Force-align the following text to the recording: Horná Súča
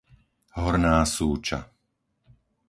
Horná 0.61 0.97
Súča 1.13 1.59